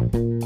[0.00, 0.39] you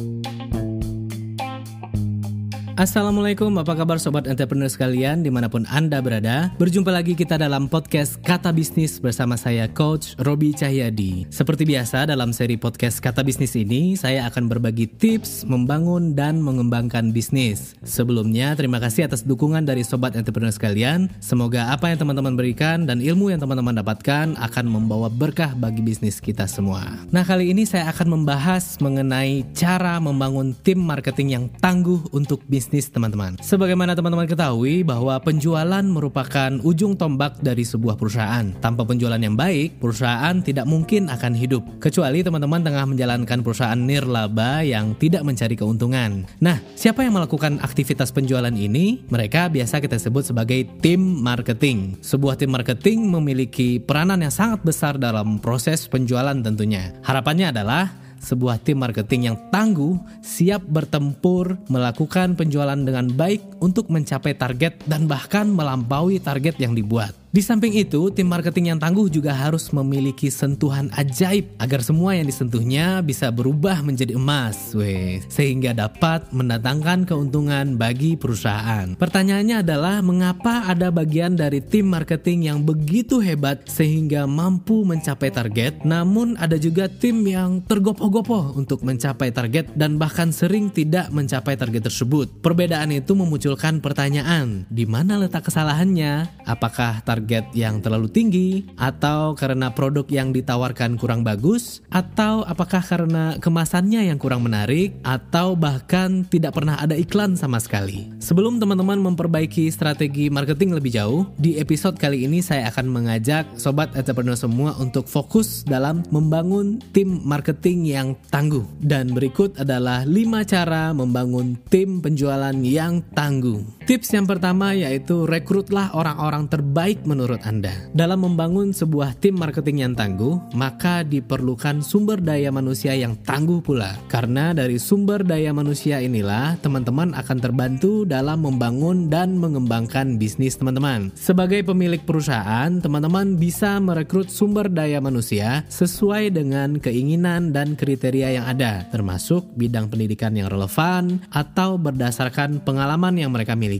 [2.74, 6.50] Assalamualaikum, apa kabar sobat entrepreneur sekalian di mana pun Anda berada?
[6.58, 11.22] Berjumpa lagi kita dalam podcast Kata Bisnis bersama saya Coach Robi Cahyadi.
[11.30, 17.14] Seperti biasa dalam seri podcast Kata Bisnis ini Saya akan berbagi tips membangun dan mengembangkan
[17.14, 17.78] bisnis.
[17.86, 21.06] Sebelumnya terima kasih atas dukungan dari sobat entrepreneur sekalian.
[21.22, 26.18] Semoga apa yang teman-teman berikan dan ilmu yang teman-teman dapatkan Akan membawa berkah bagi bisnis
[26.18, 27.06] kita semua.
[27.14, 32.63] Nah kali ini saya akan membahas mengenai cara membangun tim marketing yang tangguh untuk bisnis
[32.64, 33.36] bisnis teman-teman.
[33.44, 38.56] Sebagaimana teman-teman ketahui bahwa penjualan merupakan ujung tombak dari sebuah perusahaan.
[38.64, 41.60] Tanpa penjualan yang baik, perusahaan tidak mungkin akan hidup.
[41.76, 46.24] Kecuali teman-teman tengah menjalankan perusahaan nirlaba yang tidak mencari keuntungan.
[46.40, 49.04] Nah, siapa yang melakukan aktivitas penjualan ini?
[49.12, 52.00] Mereka biasa kita sebut sebagai tim marketing.
[52.00, 56.96] Sebuah tim marketing memiliki peranan yang sangat besar dalam proses penjualan tentunya.
[57.04, 64.34] Harapannya adalah sebuah tim marketing yang tangguh, siap bertempur, melakukan penjualan dengan baik untuk mencapai
[64.34, 67.23] target dan bahkan melampaui target yang dibuat.
[67.34, 72.30] Di samping itu, tim marketing yang tangguh juga harus memiliki sentuhan ajaib agar semua yang
[72.30, 78.94] disentuhnya bisa berubah menjadi emas, weh, sehingga dapat mendatangkan keuntungan bagi perusahaan.
[78.94, 85.82] Pertanyaannya adalah mengapa ada bagian dari tim marketing yang begitu hebat sehingga mampu mencapai target,
[85.82, 91.90] namun ada juga tim yang tergopoh-gopoh untuk mencapai target dan bahkan sering tidak mencapai target
[91.90, 92.30] tersebut.
[92.46, 96.30] Perbedaan itu memunculkan pertanyaan, di mana letak kesalahannya?
[96.46, 102.84] Apakah target target yang terlalu tinggi, atau karena produk yang ditawarkan kurang bagus, atau apakah
[102.84, 108.12] karena kemasannya yang kurang menarik, atau bahkan tidak pernah ada iklan sama sekali.
[108.20, 113.88] Sebelum teman-teman memperbaiki strategi marketing lebih jauh, di episode kali ini saya akan mengajak sobat
[113.96, 118.68] entrepreneur semua untuk fokus dalam membangun tim marketing yang tangguh.
[118.84, 123.64] Dan berikut adalah 5 cara membangun tim penjualan yang tangguh.
[123.84, 127.84] Tips yang pertama yaitu rekrutlah orang-orang terbaik menurut Anda?
[127.92, 133.92] Dalam membangun sebuah tim marketing yang tangguh, maka diperlukan sumber daya manusia yang tangguh pula.
[134.08, 141.12] Karena dari sumber daya manusia inilah teman-teman akan terbantu dalam membangun dan mengembangkan bisnis teman-teman.
[141.12, 148.48] Sebagai pemilik perusahaan, teman-teman bisa merekrut sumber daya manusia sesuai dengan keinginan dan kriteria yang
[148.48, 153.73] ada, termasuk bidang pendidikan yang relevan atau berdasarkan pengalaman yang mereka miliki.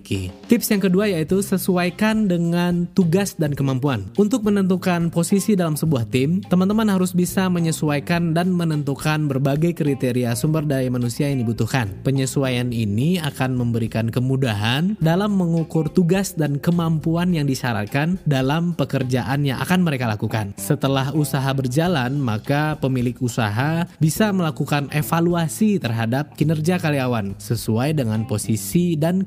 [0.49, 4.09] Tips yang kedua yaitu sesuaikan dengan tugas dan kemampuan.
[4.17, 10.65] Untuk menentukan posisi dalam sebuah tim, teman-teman harus bisa menyesuaikan dan menentukan berbagai kriteria sumber
[10.65, 11.93] daya manusia yang dibutuhkan.
[12.03, 19.61] Penyesuaian ini akan memberikan kemudahan dalam mengukur tugas dan kemampuan yang disyaratkan dalam pekerjaan yang
[19.61, 20.55] akan mereka lakukan.
[20.57, 28.97] Setelah usaha berjalan, maka pemilik usaha bisa melakukan evaluasi terhadap kinerja karyawan sesuai dengan posisi
[28.97, 29.27] dan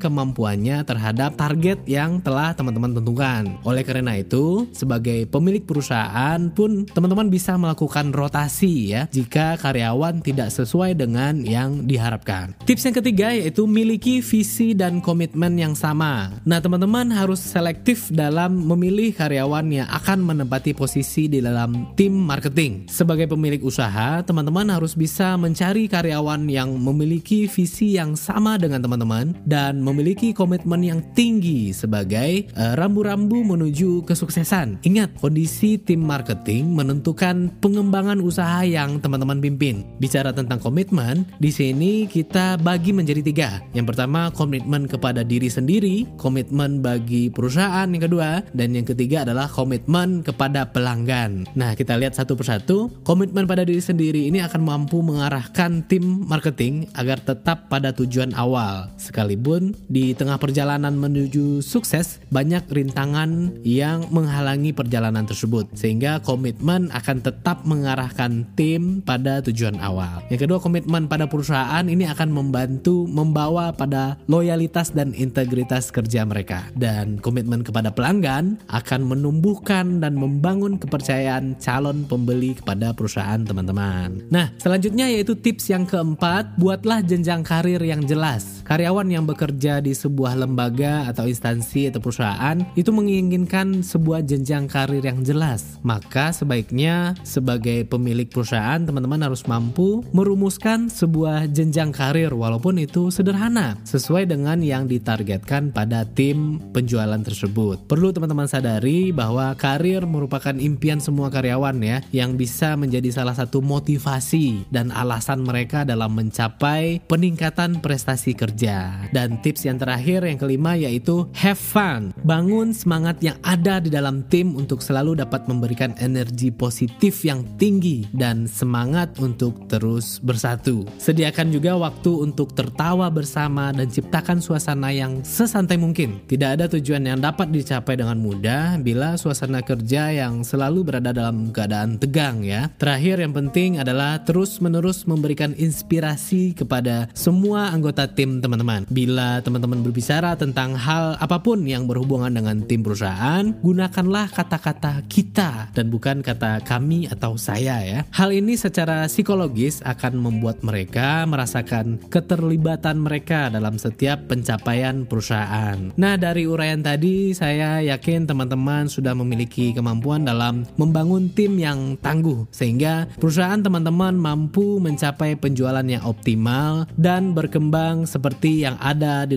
[0.65, 3.61] terhadap target yang telah teman-teman tentukan.
[3.61, 10.49] Oleh karena itu, sebagai pemilik perusahaan pun teman-teman bisa melakukan rotasi ya jika karyawan tidak
[10.49, 12.57] sesuai dengan yang diharapkan.
[12.65, 16.41] Tips yang ketiga yaitu miliki visi dan komitmen yang sama.
[16.41, 22.89] Nah, teman-teman harus selektif dalam memilih karyawan yang akan menempati posisi di dalam tim marketing.
[22.89, 29.37] Sebagai pemilik usaha, teman-teman harus bisa mencari karyawan yang memiliki visi yang sama dengan teman-teman
[29.45, 30.46] dan memiliki komitmen
[30.87, 34.81] yang tinggi sebagai eh, rambu-rambu uh, menuju kesuksesan.
[34.87, 39.83] Ingat, kondisi tim marketing menentukan pengembangan usaha yang teman-teman pimpin.
[39.99, 43.49] Bicara tentang komitmen, di sini kita bagi menjadi tiga.
[43.75, 49.51] Yang pertama, komitmen kepada diri sendiri, komitmen bagi perusahaan yang kedua, dan yang ketiga adalah
[49.51, 51.43] komitmen kepada pelanggan.
[51.57, 52.89] Nah, kita lihat satu persatu.
[53.03, 58.89] Komitmen pada diri sendiri ini akan mampu mengarahkan tim marketing agar tetap pada tujuan awal.
[58.95, 67.21] Sekalipun di tengah perjalanan menuju sukses, banyak rintangan yang menghalangi perjalanan tersebut sehingga komitmen akan
[67.21, 70.21] tetap mengarahkan tim pada tujuan awal.
[70.29, 76.67] Yang kedua komitmen pada perusahaan ini akan membantu membawa pada loyalitas dan integritas kerja mereka
[76.77, 84.27] dan komitmen kepada pelanggan akan menumbuhkan dan membangun kepercayaan calon pembeli kepada perusahaan teman-teman.
[84.27, 88.59] Nah, selanjutnya yaitu tips yang keempat, buatlah jenjang karir yang jelas.
[88.67, 94.67] Karyawan yang bekerja di sebuah sebuah lembaga atau instansi atau perusahaan itu menginginkan sebuah jenjang
[94.67, 102.35] karir yang jelas, maka sebaiknya sebagai pemilik perusahaan teman-teman harus mampu merumuskan sebuah jenjang karir
[102.35, 107.87] walaupun itu sederhana sesuai dengan yang ditargetkan pada tim penjualan tersebut.
[107.87, 113.63] Perlu teman-teman sadari bahwa karir merupakan impian semua karyawan ya yang bisa menjadi salah satu
[113.63, 119.07] motivasi dan alasan mereka dalam mencapai peningkatan prestasi kerja.
[119.15, 122.09] Dan tips yang terakhir yang kelima yaitu have fun.
[122.25, 128.09] Bangun semangat yang ada di dalam tim untuk selalu dapat memberikan energi positif yang tinggi
[128.15, 130.89] dan semangat untuk terus bersatu.
[130.97, 136.25] Sediakan juga waktu untuk tertawa bersama dan ciptakan suasana yang sesantai mungkin.
[136.25, 141.53] Tidak ada tujuan yang dapat dicapai dengan mudah bila suasana kerja yang selalu berada dalam
[141.53, 142.73] keadaan tegang ya.
[142.81, 148.87] Terakhir yang penting adalah terus-menerus memberikan inspirasi kepada semua anggota tim teman-teman.
[148.87, 155.67] Bila teman-teman berbicara tentang hal apa pun yang berhubungan dengan tim perusahaan, gunakanlah kata-kata kita
[155.75, 157.99] dan bukan kata kami atau saya ya.
[158.15, 165.91] Hal ini secara psikologis akan membuat mereka merasakan keterlibatan mereka dalam setiap pencapaian perusahaan.
[165.99, 172.47] Nah, dari uraian tadi saya yakin teman-teman sudah memiliki kemampuan dalam membangun tim yang tangguh
[172.55, 179.35] sehingga perusahaan teman-teman mampu mencapai penjualan yang optimal dan berkembang seperti yang ada di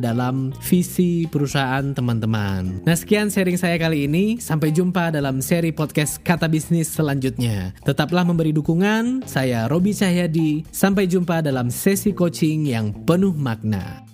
[0.59, 2.83] visi perusahaan teman-teman.
[2.83, 4.43] Nah, sekian sharing saya kali ini.
[4.43, 7.71] Sampai jumpa dalam seri podcast Kata Bisnis selanjutnya.
[7.87, 9.23] Tetaplah memberi dukungan.
[9.31, 10.67] Saya Robi Cahyadi.
[10.75, 14.10] Sampai jumpa dalam sesi coaching yang penuh makna.